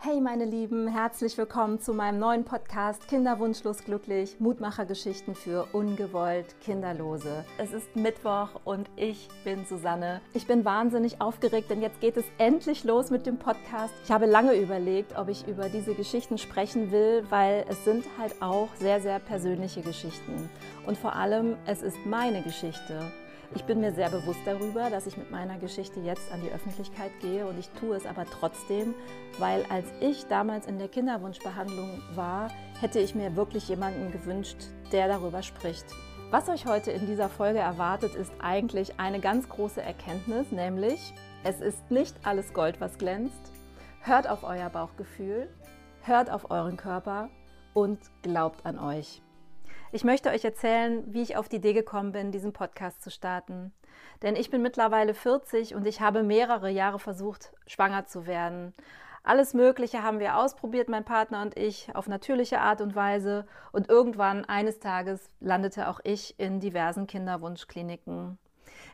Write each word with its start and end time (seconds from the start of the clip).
Hey 0.00 0.20
meine 0.20 0.44
Lieben, 0.44 0.86
herzlich 0.86 1.36
willkommen 1.36 1.80
zu 1.80 1.92
meinem 1.92 2.20
neuen 2.20 2.44
Podcast 2.44 3.08
Kinderwunschlos 3.08 3.82
glücklich, 3.82 4.38
Mutmachergeschichten 4.38 5.34
für 5.34 5.66
ungewollt 5.72 6.54
Kinderlose. 6.60 7.44
Es 7.58 7.72
ist 7.72 7.96
Mittwoch 7.96 8.60
und 8.64 8.88
ich 8.94 9.28
bin 9.42 9.66
Susanne. 9.66 10.20
Ich 10.34 10.46
bin 10.46 10.64
wahnsinnig 10.64 11.20
aufgeregt, 11.20 11.68
denn 11.68 11.82
jetzt 11.82 12.00
geht 12.00 12.16
es 12.16 12.24
endlich 12.38 12.84
los 12.84 13.10
mit 13.10 13.26
dem 13.26 13.38
Podcast. 13.38 13.92
Ich 14.04 14.12
habe 14.12 14.26
lange 14.26 14.54
überlegt, 14.54 15.18
ob 15.18 15.28
ich 15.28 15.48
über 15.48 15.68
diese 15.68 15.94
Geschichten 15.94 16.38
sprechen 16.38 16.92
will, 16.92 17.26
weil 17.28 17.64
es 17.68 17.84
sind 17.84 18.04
halt 18.20 18.40
auch 18.40 18.68
sehr, 18.76 19.00
sehr 19.00 19.18
persönliche 19.18 19.80
Geschichten. 19.80 20.48
Und 20.86 20.96
vor 20.96 21.16
allem, 21.16 21.56
es 21.66 21.82
ist 21.82 21.98
meine 22.06 22.42
Geschichte. 22.42 23.10
Ich 23.54 23.64
bin 23.64 23.80
mir 23.80 23.92
sehr 23.92 24.10
bewusst 24.10 24.40
darüber, 24.44 24.90
dass 24.90 25.06
ich 25.06 25.16
mit 25.16 25.30
meiner 25.30 25.58
Geschichte 25.58 26.00
jetzt 26.00 26.30
an 26.32 26.42
die 26.42 26.50
Öffentlichkeit 26.50 27.12
gehe 27.20 27.46
und 27.46 27.58
ich 27.58 27.70
tue 27.70 27.96
es 27.96 28.04
aber 28.04 28.26
trotzdem, 28.26 28.94
weil 29.38 29.64
als 29.70 29.86
ich 30.00 30.26
damals 30.26 30.66
in 30.66 30.78
der 30.78 30.88
Kinderwunschbehandlung 30.88 32.02
war, 32.14 32.50
hätte 32.80 33.00
ich 33.00 33.14
mir 33.14 33.36
wirklich 33.36 33.68
jemanden 33.68 34.12
gewünscht, 34.12 34.58
der 34.92 35.08
darüber 35.08 35.42
spricht. 35.42 35.86
Was 36.30 36.50
euch 36.50 36.66
heute 36.66 36.90
in 36.90 37.06
dieser 37.06 37.30
Folge 37.30 37.58
erwartet, 37.58 38.14
ist 38.14 38.32
eigentlich 38.38 39.00
eine 39.00 39.18
ganz 39.18 39.48
große 39.48 39.80
Erkenntnis, 39.80 40.52
nämlich 40.52 41.14
es 41.42 41.60
ist 41.62 41.90
nicht 41.90 42.14
alles 42.24 42.52
Gold, 42.52 42.82
was 42.82 42.98
glänzt. 42.98 43.52
Hört 44.02 44.28
auf 44.28 44.44
euer 44.44 44.68
Bauchgefühl, 44.68 45.48
hört 46.02 46.30
auf 46.30 46.50
euren 46.50 46.76
Körper 46.76 47.30
und 47.72 47.98
glaubt 48.22 48.66
an 48.66 48.78
euch. 48.78 49.22
Ich 49.90 50.04
möchte 50.04 50.28
euch 50.28 50.44
erzählen, 50.44 51.02
wie 51.06 51.22
ich 51.22 51.36
auf 51.36 51.48
die 51.48 51.56
Idee 51.56 51.72
gekommen 51.72 52.12
bin, 52.12 52.30
diesen 52.30 52.52
Podcast 52.52 53.02
zu 53.02 53.10
starten. 53.10 53.72
Denn 54.22 54.36
ich 54.36 54.50
bin 54.50 54.60
mittlerweile 54.60 55.14
40 55.14 55.74
und 55.74 55.86
ich 55.86 56.02
habe 56.02 56.22
mehrere 56.22 56.68
Jahre 56.68 56.98
versucht, 56.98 57.52
schwanger 57.66 58.04
zu 58.04 58.26
werden. 58.26 58.74
Alles 59.22 59.54
Mögliche 59.54 60.02
haben 60.02 60.20
wir 60.20 60.36
ausprobiert, 60.36 60.88
mein 60.88 61.04
Partner 61.04 61.40
und 61.42 61.58
ich, 61.58 61.94
auf 61.94 62.06
natürliche 62.06 62.60
Art 62.60 62.82
und 62.82 62.94
Weise. 62.94 63.46
Und 63.72 63.88
irgendwann, 63.88 64.44
eines 64.44 64.78
Tages, 64.78 65.30
landete 65.40 65.88
auch 65.88 66.00
ich 66.04 66.38
in 66.38 66.60
diversen 66.60 67.06
Kinderwunschkliniken. 67.06 68.38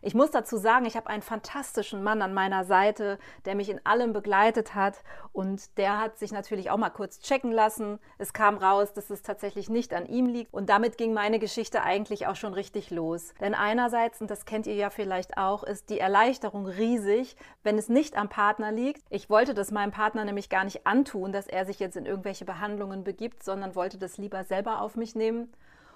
Ich 0.02 0.14
muss 0.14 0.30
dazu 0.30 0.56
sagen, 0.56 0.84
ich 0.84 0.96
habe 0.96 1.08
einen 1.08 1.22
fantastischen 1.22 2.02
Mann 2.02 2.22
an 2.22 2.34
meiner 2.34 2.64
Seite, 2.64 3.18
der 3.44 3.54
mich 3.54 3.70
in 3.70 3.84
allem 3.84 4.12
begleitet 4.12 4.74
hat 4.74 5.02
und 5.32 5.78
der 5.78 5.98
hat 5.98 6.18
sich 6.18 6.30
natürlich 6.30 6.70
auch 6.70 6.76
mal 6.76 6.90
kurz 6.90 7.20
checken 7.20 7.52
lassen. 7.52 7.98
Es 8.18 8.32
kam 8.32 8.56
raus, 8.56 8.92
dass 8.92 9.10
es 9.10 9.22
tatsächlich 9.22 9.68
nicht 9.68 9.94
an 9.94 10.06
ihm 10.06 10.26
liegt 10.26 10.52
und 10.52 10.68
damit 10.68 10.98
ging 10.98 11.14
meine 11.14 11.38
Geschichte 11.38 11.82
eigentlich 11.82 12.26
auch 12.26 12.36
schon 12.36 12.54
richtig 12.54 12.90
los. 12.90 13.34
Denn 13.40 13.54
einerseits, 13.54 14.20
und 14.20 14.30
das 14.30 14.44
kennt 14.44 14.66
ihr 14.66 14.74
ja 14.74 14.90
vielleicht 14.90 15.38
auch, 15.38 15.64
ist 15.64 15.90
die 15.90 15.98
Erleichterung 15.98 16.66
riesig, 16.66 17.36
wenn 17.62 17.78
es 17.78 17.88
nicht 17.88 18.16
am 18.16 18.28
Partner 18.28 18.72
liegt. 18.72 19.02
Ich 19.10 19.30
wollte 19.30 19.54
das 19.54 19.70
meinem 19.70 19.90
Partner 19.92 20.24
nämlich 20.24 20.48
gar 20.48 20.64
nicht 20.64 20.86
antun, 20.86 21.32
dass 21.32 21.46
er 21.46 21.64
sich 21.66 21.78
jetzt 21.78 21.96
in 21.96 22.06
irgendwelche 22.06 22.44
Behandlungen 22.44 23.04
begibt, 23.04 23.42
sondern 23.42 23.74
wollte 23.74 23.98
das 23.98 24.18
lieber 24.18 24.44
selber 24.44 24.80
auf 24.82 24.96
mich 24.96 25.14
nehmen. 25.14 25.52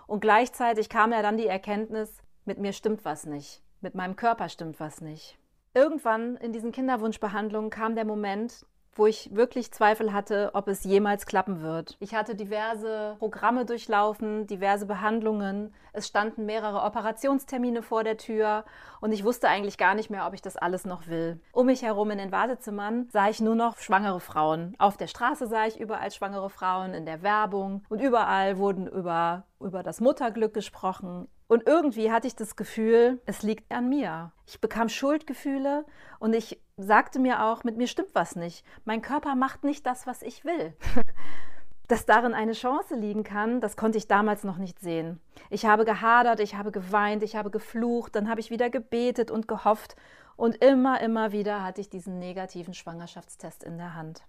Und 0.07 0.21
gleichzeitig 0.21 0.89
kam 0.89 1.13
ja 1.13 1.21
dann 1.21 1.37
die 1.37 1.47
Erkenntnis, 1.47 2.13
mit 2.45 2.59
mir 2.59 2.73
stimmt 2.73 3.05
was 3.05 3.27
nicht 3.27 3.63
mit 3.81 3.95
meinem 3.95 4.17
Körper 4.17 4.49
stimmt 4.49 4.81
was 4.81 5.01
nicht. 5.01 5.39
Irgendwann 5.75 6.37
in 6.37 6.53
diesen 6.53 6.73
Kinderwunschbehandlungen 6.73 7.71
kam 7.71 7.95
der 7.95 8.05
Moment, 8.05 8.65
wo 8.99 9.07
ich 9.07 9.35
wirklich 9.35 9.73
Zweifel 9.73 10.13
hatte, 10.13 10.51
ob 10.55 10.67
es 10.69 10.85
jemals 10.85 11.25
klappen 11.25 11.63
wird. 11.63 11.97
Ich 12.01 12.15
hatte 12.15 12.35
diverse 12.35 13.17
Programme 13.19 13.65
durchlaufen, 13.65 14.47
diverse 14.47 14.87
Behandlungen. 14.87 15.73
Es 15.93 16.09
standen 16.09 16.47
mehrere 16.47 16.83
Operationstermine 16.83 17.83
vor 17.83 18.03
der 18.03 18.17
Tür 18.17 18.65
und 19.01 19.13
ich 19.13 19.25
wusste 19.25 19.49
eigentlich 19.49 19.79
gar 19.79 19.95
nicht 19.95 20.11
mehr, 20.11 20.27
ob 20.27 20.35
ich 20.35 20.43
das 20.43 20.57
alles 20.57 20.85
noch 20.85 21.07
will. 21.07 21.41
Um 21.53 21.67
mich 21.67 21.83
herum 21.83 22.11
in 22.11 22.19
den 22.19 22.33
Wartezimmern 22.33 23.09
sah 23.11 23.29
ich 23.29 23.41
nur 23.41 23.55
noch 23.55 23.79
schwangere 23.79 24.21
Frauen. 24.21 24.75
Auf 24.79 24.97
der 24.97 25.07
Straße 25.07 25.47
sah 25.47 25.67
ich 25.67 25.79
überall 25.79 26.11
schwangere 26.11 26.51
Frauen, 26.51 26.93
in 26.93 27.07
der 27.07 27.23
Werbung 27.23 27.85
und 27.89 28.01
überall 28.01 28.59
wurden 28.59 28.89
über, 28.89 29.45
über 29.61 29.83
das 29.83 30.01
Mutterglück 30.01 30.55
gesprochen. 30.55 31.29
Und 31.49 31.67
irgendwie 31.67 32.13
hatte 32.13 32.27
ich 32.27 32.37
das 32.37 32.57
Gefühl, 32.57 33.21
es 33.25 33.43
liegt 33.43 33.73
an 33.73 33.89
mir. 33.89 34.33
Ich 34.47 34.61
bekam 34.61 34.91
Schuldgefühle 34.91 35.87
und 36.19 36.35
ich 36.35 36.63
sagte 36.77 37.19
mir 37.19 37.43
auch, 37.43 37.65
mit 37.65 37.79
mir 37.79 37.87
stimmt 37.87 38.15
was 38.15 38.37
nicht. 38.37 38.65
Mein 38.85 39.01
Körper 39.01 39.35
macht 39.35 39.65
nicht 39.65 39.87
das, 39.87 40.07
was 40.07 40.21
ich 40.21 40.45
will. 40.45 40.77
Dass 41.89 42.05
darin 42.05 42.35
eine 42.35 42.53
Chance 42.53 42.97
liegen 42.97 43.25
kann, 43.25 43.63
das 43.63 43.79
konnte 43.79 43.97
ich 43.97 44.09
damals 44.09 44.45
noch 44.45 44.59
nicht 44.59 44.79
sehen. 44.79 45.21
Ich 45.49 45.65
habe 45.65 45.87
gehadert, 45.87 46.39
ich 46.39 46.55
habe 46.55 46.71
geweint, 46.71 47.23
ich 47.23 47.35
habe 47.35 47.51
geflucht, 47.51 48.15
dann 48.15 48.29
habe 48.29 48.41
ich 48.41 48.51
wieder 48.51 48.69
gebetet 48.69 49.31
und 49.31 49.49
gehofft 49.49 49.97
und 50.37 50.57
immer, 50.63 51.01
immer 51.01 51.33
wieder 51.33 51.65
hatte 51.65 51.81
ich 51.81 51.89
diesen 51.89 52.19
negativen 52.19 52.75
Schwangerschaftstest 52.75 53.65
in 53.65 53.79
der 53.79 53.95
Hand. 53.95 54.23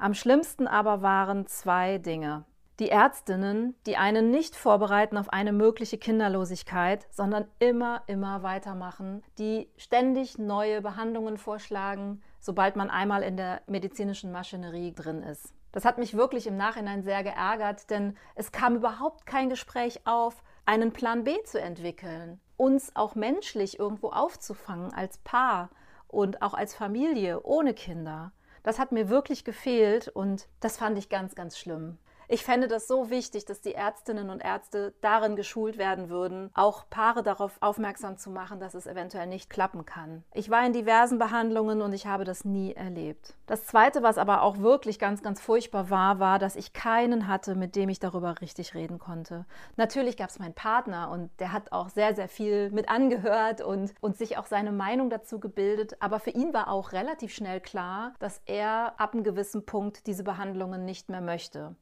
Am 0.00 0.12
schlimmsten 0.12 0.66
aber 0.66 1.02
waren 1.02 1.46
zwei 1.46 1.98
Dinge. 1.98 2.44
Die 2.78 2.90
Ärztinnen, 2.90 3.74
die 3.86 3.96
einen 3.96 4.30
nicht 4.30 4.54
vorbereiten 4.54 5.16
auf 5.16 5.32
eine 5.32 5.52
mögliche 5.52 5.98
Kinderlosigkeit, 5.98 7.08
sondern 7.10 7.48
immer, 7.58 8.02
immer 8.06 8.44
weitermachen, 8.44 9.24
die 9.36 9.68
ständig 9.76 10.38
neue 10.38 10.80
Behandlungen 10.80 11.38
vorschlagen, 11.38 12.22
sobald 12.38 12.76
man 12.76 12.88
einmal 12.88 13.24
in 13.24 13.36
der 13.36 13.62
medizinischen 13.66 14.30
Maschinerie 14.30 14.94
drin 14.94 15.24
ist. 15.24 15.52
Das 15.72 15.84
hat 15.84 15.98
mich 15.98 16.16
wirklich 16.16 16.46
im 16.46 16.56
Nachhinein 16.56 17.02
sehr 17.02 17.24
geärgert, 17.24 17.90
denn 17.90 18.16
es 18.36 18.52
kam 18.52 18.76
überhaupt 18.76 19.26
kein 19.26 19.48
Gespräch 19.48 20.06
auf, 20.06 20.44
einen 20.64 20.92
Plan 20.92 21.24
B 21.24 21.42
zu 21.42 21.60
entwickeln, 21.60 22.40
uns 22.56 22.94
auch 22.94 23.16
menschlich 23.16 23.80
irgendwo 23.80 24.10
aufzufangen 24.10 24.94
als 24.94 25.18
Paar 25.18 25.70
und 26.06 26.42
auch 26.42 26.54
als 26.54 26.74
Familie 26.74 27.42
ohne 27.42 27.74
Kinder. 27.74 28.30
Das 28.62 28.78
hat 28.78 28.92
mir 28.92 29.08
wirklich 29.08 29.44
gefehlt 29.44 30.06
und 30.08 30.46
das 30.60 30.76
fand 30.76 30.96
ich 30.96 31.08
ganz, 31.08 31.34
ganz 31.34 31.58
schlimm. 31.58 31.98
Ich 32.30 32.44
fände 32.44 32.68
das 32.68 32.86
so 32.86 33.08
wichtig, 33.08 33.46
dass 33.46 33.62
die 33.62 33.72
Ärztinnen 33.72 34.28
und 34.28 34.40
Ärzte 34.40 34.92
darin 35.00 35.34
geschult 35.34 35.78
werden 35.78 36.10
würden, 36.10 36.50
auch 36.52 36.84
Paare 36.90 37.22
darauf 37.22 37.56
aufmerksam 37.60 38.18
zu 38.18 38.28
machen, 38.28 38.60
dass 38.60 38.74
es 38.74 38.86
eventuell 38.86 39.26
nicht 39.26 39.48
klappen 39.48 39.86
kann. 39.86 40.24
Ich 40.34 40.50
war 40.50 40.66
in 40.66 40.74
diversen 40.74 41.18
Behandlungen 41.18 41.80
und 41.80 41.94
ich 41.94 42.06
habe 42.06 42.24
das 42.24 42.44
nie 42.44 42.74
erlebt. 42.74 43.34
Das 43.46 43.64
Zweite, 43.64 44.02
was 44.02 44.18
aber 44.18 44.42
auch 44.42 44.58
wirklich 44.58 44.98
ganz, 44.98 45.22
ganz 45.22 45.40
furchtbar 45.40 45.88
war, 45.88 46.18
war, 46.18 46.38
dass 46.38 46.54
ich 46.54 46.74
keinen 46.74 47.28
hatte, 47.28 47.54
mit 47.54 47.74
dem 47.76 47.88
ich 47.88 47.98
darüber 47.98 48.42
richtig 48.42 48.74
reden 48.74 48.98
konnte. 48.98 49.46
Natürlich 49.76 50.18
gab 50.18 50.28
es 50.28 50.38
meinen 50.38 50.52
Partner 50.52 51.10
und 51.10 51.30
der 51.40 51.54
hat 51.54 51.72
auch 51.72 51.88
sehr, 51.88 52.14
sehr 52.14 52.28
viel 52.28 52.70
mit 52.72 52.90
angehört 52.90 53.62
und, 53.62 53.94
und 54.02 54.18
sich 54.18 54.36
auch 54.36 54.44
seine 54.44 54.72
Meinung 54.72 55.08
dazu 55.08 55.40
gebildet. 55.40 55.96
Aber 56.00 56.20
für 56.20 56.30
ihn 56.30 56.52
war 56.52 56.68
auch 56.68 56.92
relativ 56.92 57.32
schnell 57.32 57.62
klar, 57.62 58.12
dass 58.18 58.42
er 58.44 59.00
ab 59.00 59.14
einem 59.14 59.24
gewissen 59.24 59.64
Punkt 59.64 60.06
diese 60.06 60.24
Behandlungen 60.24 60.84
nicht 60.84 61.08
mehr 61.08 61.22
möchte. 61.22 61.74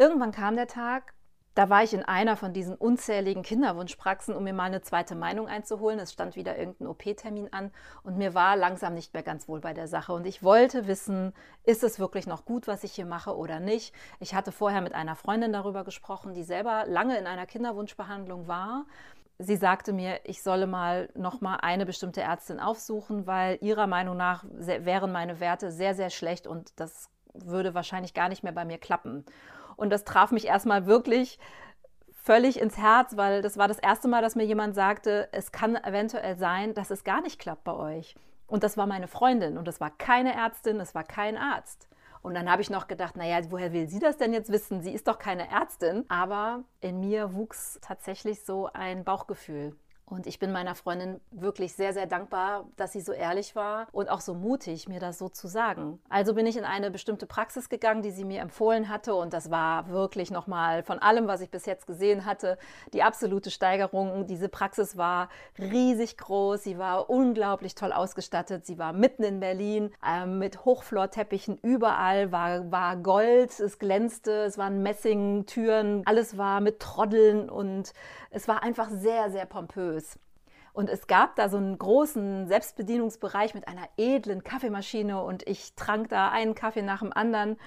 Irgendwann 0.00 0.32
kam 0.32 0.56
der 0.56 0.66
Tag, 0.66 1.12
da 1.54 1.68
war 1.68 1.82
ich 1.82 1.92
in 1.92 2.02
einer 2.02 2.38
von 2.38 2.54
diesen 2.54 2.74
unzähligen 2.74 3.42
Kinderwunschpraxen, 3.42 4.34
um 4.34 4.44
mir 4.44 4.54
mal 4.54 4.64
eine 4.64 4.80
zweite 4.80 5.14
Meinung 5.14 5.46
einzuholen. 5.46 5.98
Es 5.98 6.10
stand 6.10 6.36
wieder 6.36 6.56
irgendein 6.56 6.86
OP-Termin 6.86 7.52
an 7.52 7.70
und 8.02 8.16
mir 8.16 8.32
war 8.32 8.56
langsam 8.56 8.94
nicht 8.94 9.12
mehr 9.12 9.22
ganz 9.22 9.46
wohl 9.46 9.60
bei 9.60 9.74
der 9.74 9.88
Sache. 9.88 10.14
Und 10.14 10.26
ich 10.26 10.42
wollte 10.42 10.86
wissen, 10.86 11.34
ist 11.64 11.84
es 11.84 11.98
wirklich 11.98 12.26
noch 12.26 12.46
gut, 12.46 12.66
was 12.66 12.82
ich 12.82 12.92
hier 12.92 13.04
mache 13.04 13.36
oder 13.36 13.60
nicht. 13.60 13.94
Ich 14.20 14.34
hatte 14.34 14.52
vorher 14.52 14.80
mit 14.80 14.94
einer 14.94 15.16
Freundin 15.16 15.52
darüber 15.52 15.84
gesprochen, 15.84 16.32
die 16.32 16.44
selber 16.44 16.86
lange 16.86 17.18
in 17.18 17.26
einer 17.26 17.44
Kinderwunschbehandlung 17.44 18.48
war. 18.48 18.86
Sie 19.36 19.56
sagte 19.56 19.92
mir, 19.92 20.20
ich 20.24 20.42
solle 20.42 20.66
mal 20.66 21.10
noch 21.14 21.42
mal 21.42 21.56
eine 21.56 21.84
bestimmte 21.84 22.22
Ärztin 22.22 22.58
aufsuchen, 22.58 23.26
weil 23.26 23.58
ihrer 23.60 23.86
Meinung 23.86 24.16
nach 24.16 24.46
wären 24.48 25.12
meine 25.12 25.40
Werte 25.40 25.70
sehr, 25.70 25.94
sehr 25.94 26.08
schlecht 26.08 26.46
und 26.46 26.80
das 26.80 27.10
würde 27.34 27.74
wahrscheinlich 27.74 28.14
gar 28.14 28.30
nicht 28.30 28.42
mehr 28.42 28.52
bei 28.52 28.64
mir 28.64 28.78
klappen. 28.78 29.26
Und 29.80 29.88
das 29.88 30.04
traf 30.04 30.30
mich 30.30 30.46
erstmal 30.46 30.84
wirklich 30.84 31.38
völlig 32.12 32.60
ins 32.60 32.76
Herz, 32.76 33.16
weil 33.16 33.40
das 33.40 33.56
war 33.56 33.66
das 33.66 33.78
erste 33.78 34.08
Mal, 34.08 34.20
dass 34.20 34.36
mir 34.36 34.44
jemand 34.44 34.74
sagte, 34.74 35.30
es 35.32 35.52
kann 35.52 35.74
eventuell 35.74 36.36
sein, 36.36 36.74
dass 36.74 36.90
es 36.90 37.02
gar 37.02 37.22
nicht 37.22 37.40
klappt 37.40 37.64
bei 37.64 37.72
euch. 37.72 38.14
Und 38.46 38.62
das 38.62 38.76
war 38.76 38.86
meine 38.86 39.08
Freundin 39.08 39.56
und 39.56 39.66
das 39.66 39.80
war 39.80 39.90
keine 39.90 40.34
Ärztin, 40.34 40.80
es 40.80 40.94
war 40.94 41.04
kein 41.04 41.38
Arzt. 41.38 41.88
Und 42.20 42.34
dann 42.34 42.50
habe 42.50 42.60
ich 42.60 42.68
noch 42.68 42.88
gedacht, 42.88 43.16
naja, 43.16 43.40
woher 43.48 43.72
will 43.72 43.88
sie 43.88 44.00
das 44.00 44.18
denn 44.18 44.34
jetzt 44.34 44.52
wissen? 44.52 44.82
Sie 44.82 44.92
ist 44.92 45.08
doch 45.08 45.18
keine 45.18 45.50
Ärztin. 45.50 46.04
Aber 46.10 46.64
in 46.82 47.00
mir 47.00 47.32
wuchs 47.32 47.78
tatsächlich 47.80 48.44
so 48.44 48.68
ein 48.74 49.04
Bauchgefühl. 49.04 49.74
Und 50.10 50.26
ich 50.26 50.40
bin 50.40 50.50
meiner 50.50 50.74
Freundin 50.74 51.20
wirklich 51.30 51.74
sehr, 51.74 51.92
sehr 51.92 52.06
dankbar, 52.06 52.66
dass 52.76 52.92
sie 52.92 53.00
so 53.00 53.12
ehrlich 53.12 53.54
war 53.54 53.86
und 53.92 54.10
auch 54.10 54.20
so 54.20 54.34
mutig, 54.34 54.88
mir 54.88 54.98
das 54.98 55.18
so 55.18 55.28
zu 55.28 55.46
sagen. 55.46 56.00
Also 56.08 56.34
bin 56.34 56.46
ich 56.46 56.56
in 56.56 56.64
eine 56.64 56.90
bestimmte 56.90 57.26
Praxis 57.26 57.68
gegangen, 57.68 58.02
die 58.02 58.10
sie 58.10 58.24
mir 58.24 58.40
empfohlen 58.40 58.88
hatte. 58.88 59.14
Und 59.14 59.32
das 59.32 59.52
war 59.52 59.88
wirklich 59.88 60.32
nochmal 60.32 60.82
von 60.82 60.98
allem, 60.98 61.28
was 61.28 61.42
ich 61.42 61.50
bis 61.50 61.64
jetzt 61.64 61.86
gesehen 61.86 62.24
hatte, 62.24 62.58
die 62.92 63.04
absolute 63.04 63.52
Steigerung. 63.52 64.26
Diese 64.26 64.48
Praxis 64.48 64.96
war 64.96 65.28
riesig 65.58 66.18
groß. 66.18 66.64
Sie 66.64 66.76
war 66.76 67.08
unglaublich 67.08 67.76
toll 67.76 67.92
ausgestattet. 67.92 68.66
Sie 68.66 68.78
war 68.78 68.92
mitten 68.92 69.22
in 69.22 69.38
Berlin 69.38 69.92
äh, 70.04 70.26
mit 70.26 70.64
Hochflorteppichen 70.64 71.56
überall, 71.62 72.32
war, 72.32 72.72
war 72.72 72.96
Gold, 72.96 73.60
es 73.60 73.78
glänzte, 73.78 74.42
es 74.42 74.58
waren 74.58 74.82
Messingtüren, 74.82 76.02
alles 76.04 76.36
war 76.36 76.60
mit 76.60 76.80
Troddeln 76.80 77.48
und 77.48 77.92
es 78.30 78.48
war 78.48 78.62
einfach 78.62 78.88
sehr, 78.90 79.30
sehr 79.30 79.46
pompös. 79.46 79.99
Und 80.72 80.88
es 80.88 81.06
gab 81.06 81.36
da 81.36 81.48
so 81.48 81.56
einen 81.56 81.78
großen 81.78 82.46
Selbstbedienungsbereich 82.46 83.54
mit 83.54 83.66
einer 83.66 83.88
edlen 83.96 84.44
Kaffeemaschine 84.44 85.22
und 85.22 85.46
ich 85.48 85.74
trank 85.74 86.08
da 86.08 86.30
einen 86.30 86.54
Kaffee 86.54 86.82
nach 86.82 87.00
dem 87.00 87.12
anderen. 87.12 87.58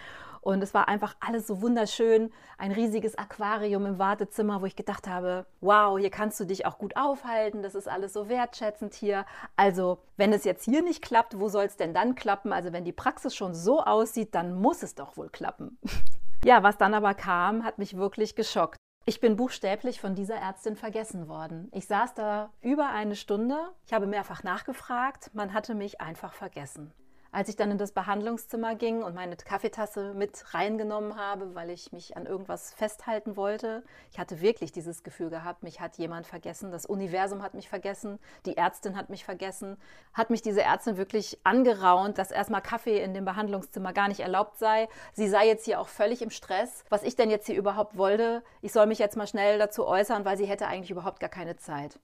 Und 0.44 0.62
es 0.62 0.74
war 0.74 0.90
einfach 0.90 1.16
alles 1.22 1.48
so 1.48 1.62
wunderschön. 1.62 2.30
Ein 2.58 2.74
riesiges 2.74 3.18
Aquarium 3.18 3.86
im 3.86 3.98
Wartezimmer, 3.98 4.62
wo 4.62 4.66
ich 4.66 4.76
gedacht 4.76 5.08
habe, 5.08 5.46
wow, 5.62 5.98
hier 5.98 6.10
kannst 6.10 6.38
du 6.38 6.44
dich 6.44 6.66
auch 6.66 6.78
gut 6.78 6.98
aufhalten. 6.98 7.64
Das 7.64 7.76
ist 7.76 7.88
alles 7.88 8.12
so 8.12 8.28
wertschätzend 8.28 8.94
hier. 8.94 9.26
Also, 9.56 10.00
wenn 10.18 10.34
es 10.34 10.44
jetzt 10.44 10.66
hier 10.66 10.82
nicht 10.82 11.02
klappt, 11.02 11.40
wo 11.40 11.48
soll 11.48 11.64
es 11.64 11.78
denn 11.78 11.94
dann 11.94 12.16
klappen? 12.16 12.52
Also, 12.52 12.74
wenn 12.74 12.84
die 12.84 12.92
Praxis 12.92 13.34
schon 13.34 13.54
so 13.54 13.82
aussieht, 13.82 14.36
dann 14.36 14.54
muss 14.54 14.84
es 14.84 14.96
doch 14.96 15.16
wohl 15.16 15.30
klappen. 15.30 15.78
ja, 16.44 16.62
was 16.62 16.78
dann 16.78 16.94
aber 16.94 17.14
kam, 17.14 17.64
hat 17.64 17.78
mich 17.78 17.96
wirklich 17.96 18.36
geschockt. 18.36 18.78
Ich 19.06 19.20
bin 19.20 19.36
buchstäblich 19.36 20.00
von 20.00 20.16
dieser 20.16 20.36
Ärztin 20.36 20.78
vergessen 20.78 21.28
worden. 21.28 21.68
Ich 21.74 21.88
saß 21.88 22.14
da 22.14 22.54
über 22.62 22.90
eine 22.90 23.18
Stunde. 23.18 23.58
Ich 23.86 23.92
habe 23.92 24.08
mehrfach 24.08 24.44
nachgefragt. 24.44 25.32
Man 25.34 25.54
hatte 25.54 25.76
mich 25.76 26.00
einfach 26.00 26.32
vergessen. 26.32 26.94
Als 27.34 27.50
ich 27.50 27.56
dann 27.56 27.72
in 27.72 27.80
das 27.80 27.94
Behandlungszimmer 27.94 28.76
ging 28.76 29.02
und 29.02 29.16
meine 29.16 29.36
Kaffeetasse 29.36 30.14
mit 30.14 30.54
reingenommen 30.54 31.18
habe, 31.18 31.56
weil 31.56 31.72
ich 31.72 31.92
mich 31.92 32.16
an 32.16 32.28
irgendwas 32.28 32.72
festhalten 32.72 33.36
wollte, 33.36 33.84
ich 34.12 34.20
hatte 34.20 34.40
wirklich 34.40 34.72
dieses 34.72 35.02
Gefühl 35.02 35.32
gehabt, 35.32 35.64
mich 35.64 35.82
hat 35.82 35.98
jemand 35.98 36.28
vergessen, 36.28 36.72
das 36.72 36.86
Universum 36.86 37.42
hat 37.42 37.56
mich 37.56 37.68
vergessen, 37.68 38.20
die 38.46 38.56
Ärztin 38.56 38.96
hat 38.96 39.10
mich 39.10 39.26
vergessen, 39.26 39.78
hat 40.14 40.30
mich 40.30 40.44
diese 40.44 40.62
Ärztin 40.62 40.96
wirklich 40.96 41.40
angeraunt, 41.44 42.20
dass 42.20 42.30
erstmal 42.30 42.62
Kaffee 42.62 43.02
in 43.02 43.16
dem 43.16 43.26
Behandlungszimmer 43.26 43.94
gar 43.94 44.10
nicht 44.10 44.20
erlaubt 44.20 44.60
sei. 44.60 44.88
Sie 45.14 45.28
sei 45.28 45.48
jetzt 45.48 45.66
hier 45.66 45.80
auch 45.80 45.88
völlig 45.88 46.22
im 46.22 46.30
Stress, 46.30 46.86
was 46.90 47.02
ich 47.02 47.16
denn 47.16 47.32
jetzt 47.32 47.48
hier 47.48 47.58
überhaupt 47.58 47.98
wollte. 47.98 48.44
Ich 48.62 48.74
soll 48.74 48.86
mich 48.86 49.00
jetzt 49.00 49.18
mal 49.18 49.26
schnell 49.26 49.58
dazu 49.58 49.88
äußern, 49.88 50.24
weil 50.24 50.38
sie 50.38 50.46
hätte 50.46 50.68
eigentlich 50.68 50.92
überhaupt 50.92 51.20
gar 51.20 51.32
keine 51.32 51.56
Zeit. 51.56 52.00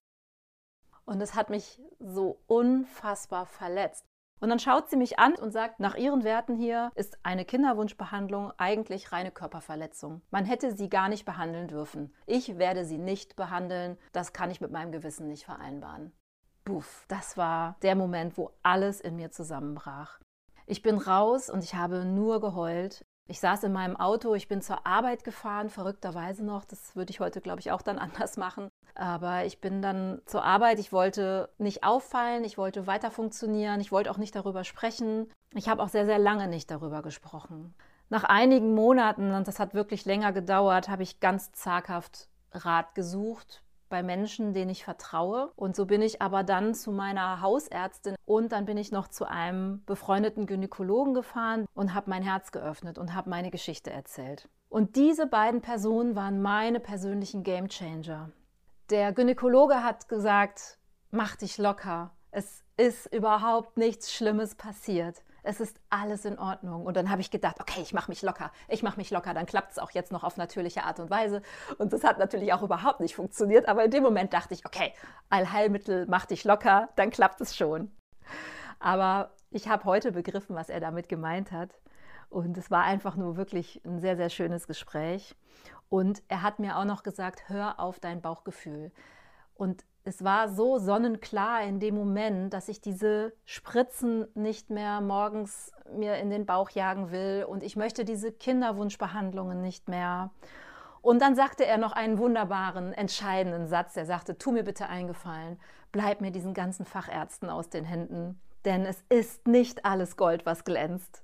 Und 1.06 1.22
es 1.22 1.36
hat 1.36 1.52
mich 1.52 1.80
so 2.00 2.40
unfassbar 2.48 3.46
verletzt. 3.46 4.09
Und 4.40 4.50
dann 4.50 4.60
schaut 4.60 4.90
sie 4.90 4.96
mich 4.96 5.20
an 5.20 5.36
und 5.36 5.52
sagt, 5.52 5.80
nach 5.80 5.96
ihren 5.96 6.24
Werten 6.24 6.56
hier 6.56 6.92
ist 6.96 7.18
eine 7.24 7.46
Kinderwunschbehandlung 7.46 8.54
eigentlich 8.58 9.12
reine 9.12 9.32
Körperverletzung. 9.32 10.22
Man 10.32 10.46
hätte 10.46 10.76
sie 10.76 10.90
gar 10.90 11.10
nicht 11.10 11.26
behandeln 11.26 11.68
dürfen. 11.68 12.14
Ich 12.26 12.58
werde 12.58 12.86
sie 12.86 12.98
nicht 12.98 13.36
behandeln. 13.36 13.98
Das 14.14 14.32
kann 14.32 14.52
ich 14.52 14.62
mit 14.62 14.72
meinem 14.72 14.92
Gewissen 14.92 15.28
nicht 15.28 15.46
vereinbaren. 15.46 16.14
Puff, 16.64 17.06
das 17.08 17.36
war 17.36 17.78
der 17.82 17.96
Moment, 17.96 18.38
wo 18.38 18.52
alles 18.64 19.02
in 19.02 19.16
mir 19.16 19.32
zusammenbrach. 19.32 20.20
Ich 20.68 20.84
bin 20.84 20.98
raus 20.98 21.50
und 21.50 21.64
ich 21.64 21.76
habe 21.76 22.06
nur 22.06 22.40
geheult. 22.40 23.04
Ich 23.30 23.40
saß 23.40 23.64
in 23.66 23.74
meinem 23.74 23.96
Auto, 23.96 24.34
ich 24.34 24.48
bin 24.48 24.60
zur 24.60 24.88
Arbeit 24.88 25.24
gefahren, 25.24 25.70
verrückterweise 25.70 26.44
noch. 26.44 26.66
Das 26.66 26.96
würde 26.96 27.12
ich 27.12 27.20
heute, 27.20 27.42
glaube 27.42 27.60
ich, 27.60 27.72
auch 27.72 27.84
dann 27.84 28.00
anders 28.00 28.38
machen. 28.38 28.70
Aber 28.96 29.46
ich 29.46 29.62
bin 29.62 29.84
dann 29.84 30.20
zur 30.26 30.44
Arbeit. 30.44 30.80
Ich 30.80 30.92
wollte 30.92 31.50
nicht 31.60 31.84
auffallen, 31.84 32.44
ich 32.44 32.58
wollte 32.58 32.88
weiter 32.88 33.12
funktionieren, 33.12 33.82
ich 33.82 33.92
wollte 33.92 34.10
auch 34.10 34.18
nicht 34.18 34.36
darüber 34.36 34.64
sprechen. 34.64 35.32
Ich 35.54 35.70
habe 35.70 35.84
auch 35.84 35.90
sehr, 35.90 36.08
sehr 36.08 36.18
lange 36.18 36.48
nicht 36.48 36.72
darüber 36.72 37.04
gesprochen. 37.04 37.76
Nach 38.10 38.24
einigen 38.24 38.74
Monaten, 38.74 39.32
und 39.32 39.48
das 39.48 39.60
hat 39.60 39.76
wirklich 39.76 40.06
länger 40.06 40.34
gedauert, 40.34 40.90
habe 40.90 41.04
ich 41.04 41.20
ganz 41.20 41.52
zaghaft 41.52 42.30
Rat 42.52 42.96
gesucht 42.96 43.62
bei 43.90 44.04
Menschen, 44.04 44.54
denen 44.54 44.70
ich 44.70 44.84
vertraue. 44.84 45.52
Und 45.56 45.76
so 45.76 45.86
bin 45.86 46.02
ich 46.02 46.22
aber 46.22 46.44
dann 46.44 46.74
zu 46.74 46.92
meiner 46.92 47.42
Hausärztin 47.42 48.16
und 48.26 48.52
dann 48.52 48.66
bin 48.66 48.78
ich 48.78 48.92
noch 48.92 49.08
zu 49.08 49.26
einem 49.26 49.84
befreundeten 49.86 50.46
Gynäkologen 50.46 51.14
gefahren 51.14 51.66
und 51.74 51.94
habe 51.94 52.10
mein 52.10 52.24
Herz 52.24 52.52
geöffnet 52.52 52.98
und 52.98 53.14
habe 53.14 53.30
meine 53.30 53.52
Geschichte 53.52 53.92
erzählt. 53.92 54.48
Und 54.70 54.96
diese 54.96 55.26
beiden 55.26 55.62
Personen 55.62 56.16
waren 56.16 56.42
meine 56.42 56.80
persönlichen 56.80 57.44
Gamechanger. 57.44 58.32
Der 58.90 59.12
Gynäkologe 59.14 59.84
hat 59.84 60.08
gesagt, 60.08 60.78
mach 61.12 61.36
dich 61.36 61.58
locker. 61.58 62.12
Es 62.32 62.64
ist 62.78 63.14
überhaupt 63.14 63.78
nichts 63.78 64.14
Schlimmes 64.14 64.56
passiert 64.56 65.24
es 65.44 65.60
ist 65.60 65.80
alles 65.90 66.26
in 66.26 66.38
Ordnung. 66.38 66.86
Und 66.86 66.98
dann 66.98 67.10
habe 67.10 67.22
ich 67.22 67.32
gedacht, 67.32 67.60
okay, 67.60 67.82
ich 67.82 67.94
mache 67.94 68.10
mich 68.12 68.22
locker, 68.22 68.52
ich 68.68 68.84
mache 68.84 68.98
mich 68.98 69.12
locker, 69.12 69.34
dann 69.34 69.46
klappt 69.46 69.72
es 69.72 69.80
auch 69.80 69.92
jetzt 69.92 70.12
noch 70.12 70.24
auf 70.24 70.38
natürliche 70.38 70.84
Art 70.84 71.00
und 71.00 71.10
Weise. 71.10 71.42
Und 71.78 71.94
das 71.94 72.04
hat 72.04 72.20
natürlich 72.20 72.54
auch 72.54 72.62
überhaupt 72.62 73.00
nicht 73.00 73.16
funktioniert, 73.16 73.68
aber 73.68 73.86
in 73.86 73.92
dem 73.92 74.04
Moment 74.04 74.34
dachte 74.34 74.54
ich, 74.54 74.66
okay, 74.66 74.94
Allheilmittel, 75.30 76.06
mach 76.08 76.26
dich 76.26 76.44
locker, 76.44 76.90
dann 76.96 77.10
klappt 77.10 77.42
es 77.42 77.56
schon. 77.56 77.92
Aber 78.80 79.32
ich 79.52 79.68
habe 79.68 79.84
heute 79.86 80.12
begriffen, 80.12 80.56
was 80.56 80.70
er 80.70 80.80
damit 80.80 81.10
gemeint 81.10 81.52
hat. 81.52 81.80
Und 82.30 82.58
es 82.58 82.70
war 82.70 82.84
einfach 82.84 83.16
nur 83.16 83.38
wirklich 83.38 83.82
ein 83.86 84.00
sehr, 84.00 84.16
sehr 84.16 84.30
schönes 84.30 84.68
Gespräch. 84.68 85.36
Und 85.90 86.22
er 86.28 86.44
hat 86.44 86.60
mir 86.60 86.78
auch 86.78 86.86
noch 86.86 87.02
gesagt, 87.02 87.50
hör 87.50 87.80
auf 87.80 88.00
dein 88.00 88.22
Bauchgefühl. 88.22 88.92
Und 89.56 89.84
es 90.04 90.24
war 90.24 90.50
so 90.50 90.78
sonnenklar 90.78 91.64
in 91.64 91.80
dem 91.80 91.96
Moment, 91.96 92.54
dass 92.54 92.70
ich 92.70 92.82
diese 92.82 93.34
Spritzen 93.46 94.28
nicht 94.34 94.70
mehr 94.70 95.02
morgens 95.02 95.72
mir 95.92 96.18
in 96.18 96.30
den 96.30 96.46
Bauch 96.46 96.70
jagen 96.70 97.12
will 97.12 97.46
und 97.48 97.64
ich 97.64 97.76
möchte 97.76 98.06
diese 98.06 98.32
Kinderwunschbehandlungen 98.32 99.62
nicht 99.62 99.90
mehr. 99.90 100.32
Und 101.02 101.22
dann 101.22 101.36
sagte 101.36 101.66
er 101.66 101.78
noch 101.78 101.94
einen 101.94 102.18
wunderbaren, 102.18 102.94
entscheidenden 102.94 103.68
Satz. 103.68 103.96
Er 103.96 104.06
sagte, 104.06 104.38
tu 104.38 104.52
mir 104.52 104.64
bitte 104.64 104.88
eingefallen, 104.88 105.60
bleib 105.92 106.22
mir 106.22 106.32
diesen 106.32 106.54
ganzen 106.54 106.86
Fachärzten 106.86 107.50
aus 107.50 107.70
den 107.70 107.86
Händen, 107.86 108.40
denn 108.66 108.86
es 108.86 109.04
ist 109.10 109.48
nicht 109.48 109.86
alles 109.86 110.18
Gold, 110.18 110.46
was 110.46 110.66
glänzt. 110.66 111.24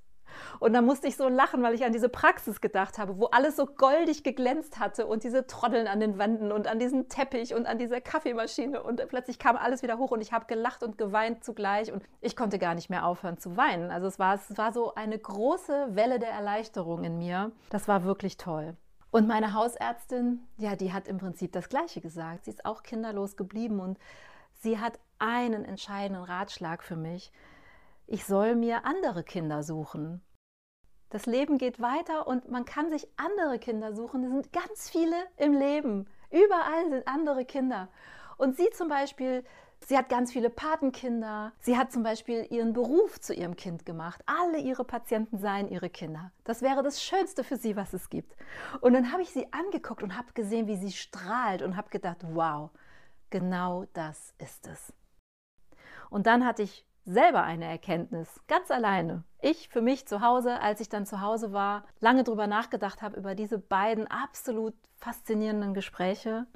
Und 0.58 0.72
da 0.72 0.82
musste 0.82 1.08
ich 1.08 1.16
so 1.16 1.28
lachen, 1.28 1.62
weil 1.62 1.74
ich 1.74 1.84
an 1.84 1.92
diese 1.92 2.08
Praxis 2.08 2.60
gedacht 2.60 2.98
habe, 2.98 3.18
wo 3.18 3.26
alles 3.26 3.56
so 3.56 3.66
goldig 3.66 4.22
geglänzt 4.22 4.78
hatte 4.78 5.06
und 5.06 5.24
diese 5.24 5.46
Trotteln 5.46 5.86
an 5.86 6.00
den 6.00 6.18
Wänden 6.18 6.52
und 6.52 6.66
an 6.66 6.78
diesem 6.78 7.08
Teppich 7.08 7.54
und 7.54 7.66
an 7.66 7.78
dieser 7.78 8.00
Kaffeemaschine. 8.00 8.82
Und 8.82 9.06
plötzlich 9.08 9.38
kam 9.38 9.56
alles 9.56 9.82
wieder 9.82 9.98
hoch 9.98 10.10
und 10.10 10.20
ich 10.20 10.32
habe 10.32 10.46
gelacht 10.46 10.82
und 10.82 10.98
geweint 10.98 11.44
zugleich 11.44 11.92
und 11.92 12.02
ich 12.20 12.36
konnte 12.36 12.58
gar 12.58 12.74
nicht 12.74 12.90
mehr 12.90 13.06
aufhören 13.06 13.38
zu 13.38 13.56
weinen. 13.56 13.90
Also 13.90 14.06
es 14.06 14.18
war, 14.18 14.34
es 14.34 14.56
war 14.56 14.72
so 14.72 14.94
eine 14.94 15.18
große 15.18 15.88
Welle 15.90 16.18
der 16.18 16.30
Erleichterung 16.30 17.04
in 17.04 17.18
mir. 17.18 17.52
Das 17.70 17.88
war 17.88 18.04
wirklich 18.04 18.36
toll. 18.36 18.76
Und 19.10 19.28
meine 19.28 19.54
Hausärztin, 19.54 20.40
ja, 20.58 20.76
die 20.76 20.92
hat 20.92 21.08
im 21.08 21.18
Prinzip 21.18 21.52
das 21.52 21.68
Gleiche 21.68 22.00
gesagt. 22.00 22.44
Sie 22.44 22.50
ist 22.50 22.66
auch 22.66 22.82
kinderlos 22.82 23.36
geblieben 23.36 23.80
und 23.80 23.98
sie 24.60 24.78
hat 24.78 24.98
einen 25.18 25.64
entscheidenden 25.64 26.24
Ratschlag 26.24 26.82
für 26.82 26.96
mich. 26.96 27.32
Ich 28.08 28.24
soll 28.24 28.54
mir 28.54 28.84
andere 28.84 29.24
Kinder 29.24 29.64
suchen. 29.64 30.22
Das 31.10 31.26
Leben 31.26 31.58
geht 31.58 31.80
weiter 31.80 32.28
und 32.28 32.48
man 32.48 32.64
kann 32.64 32.88
sich 32.88 33.08
andere 33.16 33.58
Kinder 33.58 33.94
suchen. 33.94 34.22
Es 34.22 34.30
sind 34.30 34.52
ganz 34.52 34.88
viele 34.88 35.16
im 35.36 35.52
Leben. 35.52 36.08
Überall 36.30 36.88
sind 36.88 37.08
andere 37.08 37.44
Kinder. 37.44 37.88
Und 38.36 38.56
sie 38.56 38.70
zum 38.70 38.88
Beispiel, 38.88 39.44
sie 39.84 39.98
hat 39.98 40.08
ganz 40.08 40.32
viele 40.32 40.50
Patenkinder. 40.50 41.52
Sie 41.58 41.76
hat 41.76 41.90
zum 41.90 42.04
Beispiel 42.04 42.46
ihren 42.50 42.72
Beruf 42.72 43.20
zu 43.20 43.34
ihrem 43.34 43.56
Kind 43.56 43.84
gemacht. 43.84 44.22
Alle 44.26 44.58
ihre 44.58 44.84
Patienten 44.84 45.38
seien 45.38 45.68
ihre 45.68 45.90
Kinder. 45.90 46.30
Das 46.44 46.62
wäre 46.62 46.84
das 46.84 47.02
Schönste 47.02 47.42
für 47.42 47.56
sie, 47.56 47.74
was 47.74 47.92
es 47.92 48.08
gibt. 48.08 48.36
Und 48.80 48.92
dann 48.92 49.10
habe 49.10 49.22
ich 49.22 49.30
sie 49.30 49.52
angeguckt 49.52 50.04
und 50.04 50.16
habe 50.16 50.32
gesehen, 50.32 50.68
wie 50.68 50.76
sie 50.76 50.92
strahlt 50.92 51.60
und 51.62 51.76
habe 51.76 51.88
gedacht, 51.90 52.18
wow, 52.22 52.70
genau 53.30 53.84
das 53.94 54.32
ist 54.38 54.68
es. 54.68 54.92
Und 56.08 56.28
dann 56.28 56.44
hatte 56.44 56.62
ich 56.62 56.86
selber 57.06 57.44
eine 57.44 57.64
Erkenntnis, 57.64 58.28
ganz 58.48 58.70
alleine. 58.70 59.24
Ich 59.40 59.68
für 59.68 59.80
mich 59.80 60.06
zu 60.06 60.20
Hause, 60.20 60.60
als 60.60 60.80
ich 60.80 60.88
dann 60.88 61.06
zu 61.06 61.20
Hause 61.20 61.52
war, 61.52 61.84
lange 62.00 62.24
drüber 62.24 62.48
nachgedacht 62.48 63.00
habe 63.00 63.16
über 63.16 63.34
diese 63.34 63.58
beiden 63.58 64.06
absolut 64.08 64.74
faszinierenden 64.96 65.72
Gespräche. 65.72 66.46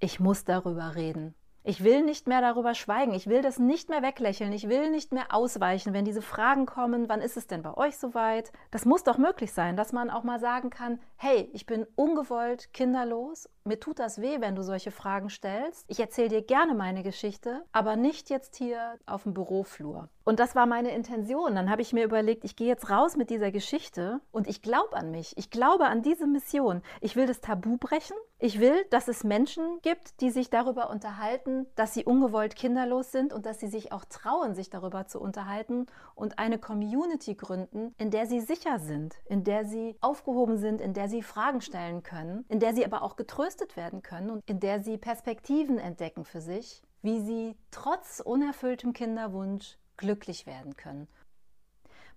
Ich 0.00 0.18
muss 0.18 0.44
darüber 0.44 0.96
reden. 0.96 1.34
Ich 1.64 1.84
will 1.84 2.02
nicht 2.02 2.26
mehr 2.26 2.40
darüber 2.40 2.74
schweigen. 2.74 3.14
Ich 3.14 3.28
will 3.28 3.40
das 3.40 3.60
nicht 3.60 3.88
mehr 3.88 4.02
weglächeln. 4.02 4.52
Ich 4.52 4.68
will 4.68 4.90
nicht 4.90 5.12
mehr 5.12 5.32
ausweichen, 5.32 5.92
wenn 5.92 6.04
diese 6.04 6.22
Fragen 6.22 6.66
kommen. 6.66 7.08
Wann 7.08 7.20
ist 7.20 7.36
es 7.36 7.46
denn 7.46 7.62
bei 7.62 7.76
euch 7.76 7.96
soweit? 7.96 8.50
Das 8.72 8.84
muss 8.84 9.04
doch 9.04 9.16
möglich 9.16 9.52
sein, 9.52 9.76
dass 9.76 9.92
man 9.92 10.10
auch 10.10 10.24
mal 10.24 10.40
sagen 10.40 10.70
kann: 10.70 10.98
Hey, 11.16 11.48
ich 11.52 11.66
bin 11.66 11.86
ungewollt 11.94 12.72
kinderlos. 12.72 13.48
Mir 13.64 13.78
tut 13.78 14.00
das 14.00 14.20
weh, 14.20 14.40
wenn 14.40 14.56
du 14.56 14.62
solche 14.62 14.90
Fragen 14.90 15.30
stellst. 15.30 15.84
Ich 15.86 16.00
erzähle 16.00 16.30
dir 16.30 16.42
gerne 16.42 16.74
meine 16.74 17.04
Geschichte, 17.04 17.62
aber 17.70 17.94
nicht 17.94 18.28
jetzt 18.28 18.56
hier 18.56 18.98
auf 19.06 19.22
dem 19.22 19.34
Büroflur. 19.34 20.08
Und 20.24 20.40
das 20.40 20.56
war 20.56 20.66
meine 20.66 20.90
Intention. 20.90 21.54
Dann 21.54 21.70
habe 21.70 21.82
ich 21.82 21.92
mir 21.92 22.04
überlegt, 22.04 22.44
ich 22.44 22.56
gehe 22.56 22.66
jetzt 22.66 22.90
raus 22.90 23.16
mit 23.16 23.30
dieser 23.30 23.52
Geschichte 23.52 24.20
und 24.32 24.48
ich 24.48 24.62
glaube 24.62 24.96
an 24.96 25.12
mich. 25.12 25.36
Ich 25.36 25.50
glaube 25.50 25.86
an 25.86 26.02
diese 26.02 26.26
Mission. 26.26 26.82
Ich 27.00 27.14
will 27.14 27.26
das 27.26 27.40
Tabu 27.40 27.76
brechen. 27.76 28.16
Ich 28.44 28.58
will, 28.58 28.84
dass 28.90 29.06
es 29.06 29.22
Menschen 29.22 29.80
gibt, 29.82 30.20
die 30.20 30.30
sich 30.30 30.50
darüber 30.50 30.90
unterhalten, 30.90 31.68
dass 31.76 31.94
sie 31.94 32.04
ungewollt 32.04 32.56
kinderlos 32.56 33.12
sind 33.12 33.32
und 33.32 33.46
dass 33.46 33.60
sie 33.60 33.68
sich 33.68 33.92
auch 33.92 34.04
trauen, 34.04 34.56
sich 34.56 34.68
darüber 34.68 35.06
zu 35.06 35.20
unterhalten 35.20 35.86
und 36.16 36.40
eine 36.40 36.58
Community 36.58 37.36
gründen, 37.36 37.94
in 37.98 38.10
der 38.10 38.26
sie 38.26 38.40
sicher 38.40 38.80
sind, 38.80 39.14
in 39.26 39.44
der 39.44 39.64
sie 39.64 39.94
aufgehoben 40.00 40.56
sind, 40.56 40.80
in 40.80 40.92
der 40.92 41.08
sie 41.08 41.22
Fragen 41.22 41.60
stellen 41.60 42.02
können, 42.02 42.44
in 42.48 42.58
der 42.58 42.74
sie 42.74 42.84
aber 42.84 43.02
auch 43.02 43.14
getröstet 43.14 43.76
werden 43.76 44.02
können 44.02 44.30
und 44.30 44.42
in 44.50 44.58
der 44.58 44.82
sie 44.82 44.98
Perspektiven 44.98 45.78
entdecken 45.78 46.24
für 46.24 46.40
sich, 46.40 46.82
wie 47.00 47.20
sie 47.20 47.56
trotz 47.70 48.18
unerfülltem 48.18 48.92
Kinderwunsch 48.92 49.78
glücklich 49.96 50.46
werden 50.46 50.76
können. 50.76 51.06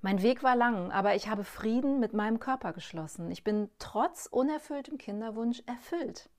Mein 0.06 0.22
Weg 0.22 0.44
war 0.44 0.56
lang, 0.56 0.92
aber 0.92 1.16
ich 1.16 1.30
habe 1.30 1.44
Frieden 1.44 2.00
mit 2.00 2.14
meinem 2.14 2.40
Körper 2.40 2.74
geschlossen. 2.74 3.32
Ich 3.32 3.44
bin 3.44 3.72
trotz 3.80 4.28
unerfülltem 4.28 5.00
Kinderwunsch 5.00 5.64
erfüllt. 5.66 6.30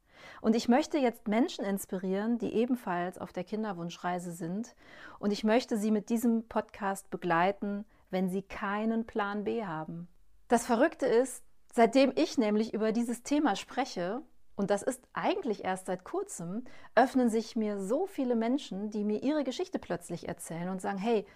Und 0.40 0.54
ich 0.54 0.68
möchte 0.68 0.98
jetzt 0.98 1.26
Menschen 1.26 1.64
inspirieren, 1.64 2.38
die 2.38 2.54
ebenfalls 2.54 3.18
auf 3.18 3.32
der 3.32 3.42
Kinderwunschreise 3.42 4.30
sind. 4.30 4.76
Und 5.18 5.32
ich 5.32 5.42
möchte 5.42 5.78
sie 5.78 5.90
mit 5.90 6.10
diesem 6.10 6.46
Podcast 6.46 7.10
begleiten, 7.10 7.84
wenn 8.08 8.30
sie 8.30 8.42
keinen 8.42 9.04
Plan 9.04 9.42
B 9.42 9.64
haben. 9.64 10.06
Das 10.46 10.64
Verrückte 10.64 11.06
ist, 11.06 11.42
seitdem 11.74 12.12
ich 12.14 12.38
nämlich 12.38 12.72
über 12.72 12.92
dieses 12.92 13.24
Thema 13.24 13.56
spreche, 13.56 14.22
und 14.54 14.70
das 14.70 14.84
ist 14.84 15.02
eigentlich 15.12 15.64
erst 15.64 15.86
seit 15.86 16.04
kurzem, 16.04 16.66
öffnen 16.94 17.30
sich 17.30 17.56
mir 17.56 17.80
so 17.80 18.06
viele 18.06 18.36
Menschen, 18.36 18.90
die 18.90 19.02
mir 19.02 19.24
ihre 19.24 19.42
Geschichte 19.42 19.80
plötzlich 19.80 20.28
erzählen 20.28 20.68
und 20.68 20.80
sagen, 20.80 20.98
hey, 20.98 21.26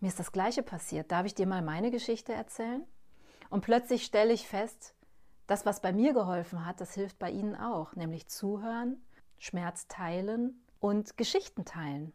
mir 0.00 0.08
ist 0.08 0.18
das 0.18 0.32
gleiche 0.32 0.62
passiert, 0.62 1.10
darf 1.10 1.26
ich 1.26 1.34
dir 1.34 1.46
mal 1.46 1.62
meine 1.62 1.90
Geschichte 1.90 2.32
erzählen? 2.32 2.84
Und 3.50 3.62
plötzlich 3.62 4.04
stelle 4.04 4.32
ich 4.32 4.46
fest, 4.46 4.94
das, 5.46 5.64
was 5.64 5.80
bei 5.80 5.92
mir 5.92 6.12
geholfen 6.12 6.66
hat, 6.66 6.80
das 6.80 6.92
hilft 6.92 7.18
bei 7.18 7.30
Ihnen 7.30 7.56
auch, 7.56 7.94
nämlich 7.96 8.28
zuhören, 8.28 9.02
Schmerz 9.38 9.88
teilen 9.88 10.62
und 10.78 11.16
Geschichten 11.16 11.64
teilen. 11.64 12.12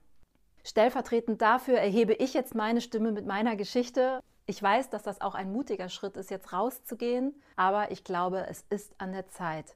Stellvertretend 0.63 1.41
dafür 1.41 1.77
erhebe 1.77 2.13
ich 2.13 2.33
jetzt 2.33 2.55
meine 2.55 2.79
Stimme 2.79 3.11
mit 3.11 3.25
meiner 3.25 3.55
Geschichte. 3.55 4.21
Ich 4.45 4.61
weiß, 4.61 4.89
dass 4.89 5.03
das 5.03 5.19
auch 5.19 5.35
ein 5.35 5.51
mutiger 5.51 5.89
Schritt 5.89 6.15
ist, 6.15 6.29
jetzt 6.29 6.53
rauszugehen, 6.53 7.33
aber 7.55 7.91
ich 7.91 8.03
glaube, 8.03 8.45
es 8.47 8.63
ist 8.69 8.93
an 8.99 9.11
der 9.11 9.27
Zeit. 9.29 9.75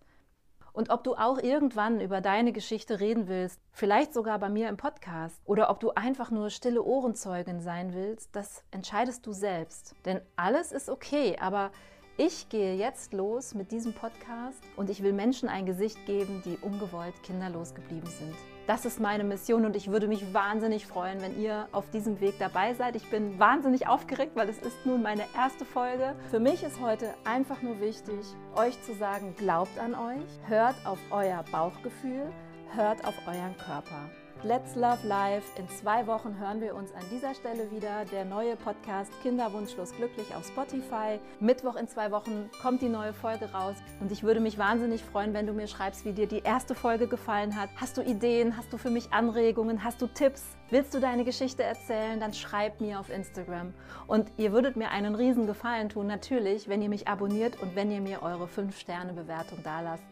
Und 0.78 0.92
ob 0.92 1.04
du 1.04 1.16
auch 1.16 1.40
irgendwann 1.40 2.00
über 2.00 2.22
deine 2.22 2.54
Geschichte 2.54 3.00
reden 3.00 3.28
willst, 3.28 3.60
vielleicht 3.72 4.14
sogar 4.14 4.38
bei 4.38 4.48
mir 4.48 4.70
im 4.70 4.78
Podcast, 4.78 5.42
oder 5.44 5.72
ob 5.72 5.80
du 5.80 5.90
einfach 5.96 6.30
nur 6.30 6.52
stille 6.52 6.84
Ohrenzeugin 6.84 7.62
sein 7.62 7.96
willst, 7.96 8.30
das 8.36 8.64
entscheidest 8.70 9.26
du 9.26 9.34
selbst. 9.34 9.96
Denn 10.06 10.22
alles 10.36 10.72
ist 10.72 10.88
okay, 10.88 11.36
aber 11.42 11.72
ich 12.16 12.50
gehe 12.50 12.76
jetzt 12.76 13.12
los 13.12 13.56
mit 13.56 13.72
diesem 13.72 13.94
Podcast 13.94 14.62
und 14.76 14.92
ich 14.92 15.02
will 15.02 15.14
Menschen 15.14 15.50
ein 15.50 15.66
Gesicht 15.66 16.06
geben, 16.06 16.44
die 16.46 16.60
ungewollt 16.62 17.24
kinderlos 17.24 17.74
geblieben 17.74 18.06
sind. 18.06 18.36
Das 18.68 18.84
ist 18.84 19.00
meine 19.00 19.24
Mission 19.24 19.64
und 19.64 19.78
ich 19.78 19.92
würde 19.92 20.10
mich 20.10 20.34
wahnsinnig 20.34 20.88
freuen, 20.88 21.22
wenn 21.22 21.40
ihr 21.40 21.70
auf 21.72 21.90
diesem 21.90 22.20
Weg 22.20 22.38
dabei 22.38 22.74
seid. 22.74 22.98
Ich 22.98 23.10
bin 23.10 23.40
wahnsinnig 23.40 23.88
aufgeregt, 23.88 24.34
weil 24.36 24.50
es 24.50 24.58
ist 24.58 24.86
nun 24.86 25.02
meine 25.02 25.24
erste 25.38 25.64
Folge. 25.64 26.16
Für 26.30 26.42
mich 26.42 26.64
ist 26.64 26.82
heute 26.82 27.14
einfach 27.24 27.62
nur 27.62 27.80
wichtig, 27.80 28.20
euch 28.58 28.78
zu 28.84 28.94
sagen, 28.94 29.34
glaubt 29.38 29.80
an 29.80 29.96
euch, 29.96 30.50
hört 30.50 30.76
auf 30.86 31.00
euer 31.12 31.46
Bauchgefühl, 31.50 32.30
hört 32.76 33.06
auf 33.06 33.16
euren 33.28 33.56
Körper. 33.58 34.10
Let's 34.44 34.76
Love 34.76 35.06
Life. 35.08 35.60
In 35.60 35.68
zwei 35.68 36.06
Wochen 36.06 36.38
hören 36.38 36.62
wir 36.62 36.76
uns 36.76 36.94
an 36.94 37.02
dieser 37.12 37.34
Stelle 37.34 37.72
wieder. 37.72 38.06
Der 38.12 38.24
neue 38.24 38.56
Podcast 38.56 39.12
Kinderwunschlos 39.24 39.96
glücklich 39.96 40.28
auf 40.36 40.46
Spotify. 40.46 41.20
Mittwoch 41.40 41.76
in 41.76 41.88
zwei 41.88 42.12
Wochen 42.12 42.50
kommt 42.62 42.84
die 42.84 42.90
neue 42.90 43.14
Folge 43.14 43.52
raus. 43.52 43.76
Und 44.00 44.12
ich 44.12 44.22
würde 44.22 44.40
mich 44.40 44.60
wahnsinnig 44.60 45.02
freuen, 45.04 45.34
wenn 45.34 45.48
du 45.48 45.54
mir 45.54 45.68
schreibst, 45.68 46.06
wie 46.06 46.14
dir 46.14 46.28
die 46.28 46.44
erste 46.44 46.76
Folge 46.76 47.08
gefallen 47.08 47.60
hat. 47.60 47.70
Hast 47.78 47.98
du 47.98 48.04
Ideen? 48.04 48.56
Hast 48.56 48.72
du 48.72 48.78
für 48.78 48.92
mich 48.92 49.12
Anregungen? 49.12 49.84
Hast 49.84 50.04
du 50.04 50.08
Tipps? 50.08 50.44
Willst 50.70 50.94
du 50.94 51.00
deine 51.00 51.24
Geschichte 51.24 51.64
erzählen? 51.64 52.20
Dann 52.20 52.34
schreib 52.34 52.80
mir 52.80 53.00
auf 53.00 53.10
Instagram. 53.10 53.74
Und 54.06 54.32
ihr 54.38 54.52
würdet 54.52 54.76
mir 54.76 54.92
einen 54.92 55.16
riesen 55.16 55.48
Gefallen 55.48 55.90
tun, 55.90 56.06
natürlich, 56.06 56.68
wenn 56.70 56.84
ihr 56.84 56.90
mich 56.90 57.08
abonniert 57.08 57.60
und 57.60 57.76
wenn 57.76 57.90
ihr 57.90 58.02
mir 58.02 58.22
eure 58.22 58.46
5-Sterne-Bewertung 58.46 59.64
dalasst. 59.64 60.06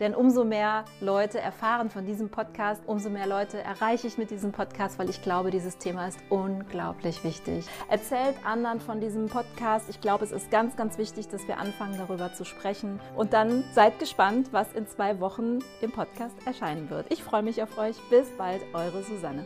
Denn 0.00 0.14
umso 0.14 0.44
mehr 0.44 0.84
Leute 1.00 1.40
erfahren 1.40 1.90
von 1.90 2.06
diesem 2.06 2.28
Podcast, 2.28 2.82
umso 2.86 3.10
mehr 3.10 3.26
Leute 3.26 3.60
erreiche 3.60 4.06
ich 4.06 4.18
mit 4.18 4.30
diesem 4.30 4.52
Podcast, 4.52 4.98
weil 4.98 5.10
ich 5.10 5.22
glaube, 5.22 5.50
dieses 5.50 5.78
Thema 5.78 6.08
ist 6.08 6.18
unglaublich 6.28 7.24
wichtig. 7.24 7.66
Erzählt 7.88 8.36
anderen 8.44 8.80
von 8.80 9.00
diesem 9.00 9.26
Podcast. 9.28 9.88
Ich 9.88 10.00
glaube, 10.00 10.24
es 10.24 10.32
ist 10.32 10.50
ganz, 10.50 10.76
ganz 10.76 10.98
wichtig, 10.98 11.28
dass 11.28 11.46
wir 11.48 11.58
anfangen, 11.58 11.98
darüber 11.98 12.32
zu 12.32 12.44
sprechen. 12.44 13.00
Und 13.16 13.32
dann 13.32 13.64
seid 13.72 13.98
gespannt, 13.98 14.48
was 14.52 14.72
in 14.72 14.86
zwei 14.86 15.20
Wochen 15.20 15.60
im 15.80 15.92
Podcast 15.92 16.34
erscheinen 16.46 16.90
wird. 16.90 17.06
Ich 17.10 17.22
freue 17.22 17.42
mich 17.42 17.62
auf 17.62 17.78
euch. 17.78 17.96
Bis 18.10 18.28
bald, 18.36 18.62
eure 18.74 19.02
Susanne. 19.02 19.44